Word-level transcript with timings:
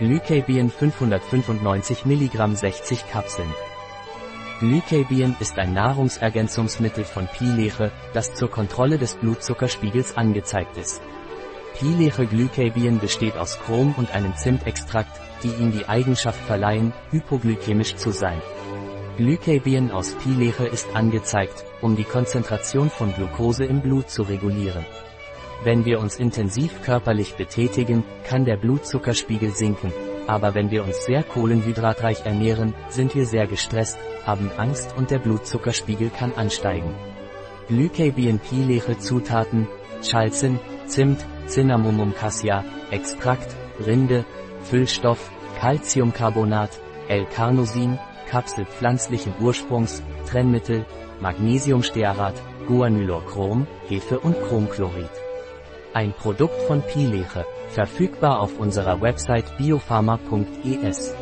Glycabion 0.00 0.70
595 0.70 2.06
mg 2.06 2.56
60 2.56 3.06
Kapseln. 3.10 3.52
Glycabion 4.58 5.36
ist 5.40 5.58
ein 5.58 5.74
Nahrungsergänzungsmittel 5.74 7.04
von 7.04 7.26
Pileche, 7.26 7.92
das 8.14 8.32
zur 8.32 8.50
Kontrolle 8.50 8.96
des 8.96 9.16
Blutzuckerspiegels 9.16 10.16
angezeigt 10.16 10.78
ist. 10.78 11.02
Pileche 11.78 12.24
Glycabion 12.24 12.98
besteht 12.98 13.36
aus 13.36 13.58
Chrom 13.60 13.94
und 13.98 14.10
einem 14.14 14.34
Zimtextrakt, 14.34 15.20
die 15.42 15.50
ihm 15.50 15.70
die 15.70 15.86
Eigenschaft 15.86 16.40
verleihen, 16.46 16.94
hypoglykämisch 17.10 17.96
zu 17.96 18.10
sein. 18.10 18.40
Glycabion 19.18 19.90
aus 19.90 20.14
Pileche 20.14 20.64
ist 20.64 20.88
angezeigt, 20.94 21.66
um 21.82 21.94
die 21.94 22.04
Konzentration 22.04 22.88
von 22.88 23.12
Glucose 23.12 23.66
im 23.66 23.82
Blut 23.82 24.08
zu 24.08 24.22
regulieren. 24.22 24.86
Wenn 25.62 25.84
wir 25.84 26.00
uns 26.00 26.16
intensiv 26.16 26.80
körperlich 26.82 27.34
betätigen, 27.34 28.02
kann 28.24 28.46
der 28.46 28.56
Blutzuckerspiegel 28.56 29.50
sinken, 29.50 29.92
aber 30.26 30.54
wenn 30.54 30.70
wir 30.70 30.84
uns 30.84 31.04
sehr 31.04 31.22
kohlenhydratreich 31.22 32.24
ernähren, 32.24 32.72
sind 32.88 33.14
wir 33.14 33.26
sehr 33.26 33.46
gestresst, 33.46 33.98
haben 34.24 34.50
Angst 34.56 34.94
und 34.96 35.10
der 35.10 35.18
Blutzuckerspiegel 35.18 36.08
kann 36.10 36.32
ansteigen. 36.32 36.94
Glycabion 37.68 38.38
Pileche 38.38 38.98
Zutaten, 38.98 39.68
Chalzin, 40.02 40.58
Zimt, 40.86 41.26
Cinnamomum 41.46 42.14
cassia, 42.14 42.64
Extrakt, 42.90 43.54
Rinde, 43.84 44.24
Füllstoff, 44.62 45.30
Calciumcarbonat, 45.58 46.70
L-Carnosin, 47.08 47.98
Kapsel 48.30 48.64
pflanzlichen 48.64 49.34
Ursprungs, 49.40 50.02
Trennmittel, 50.26 50.86
Magnesiumstearat, 51.20 52.34
Guanylorchrom, 52.66 53.66
Hefe 53.88 54.18
und 54.20 54.40
Chromchlorid. 54.40 55.10
Ein 55.92 56.12
Produkt 56.12 56.62
von 56.62 56.82
Pileche, 56.82 57.44
verfügbar 57.70 58.38
auf 58.38 58.60
unserer 58.60 59.00
Website 59.00 59.56
biopharma.es. 59.58 61.14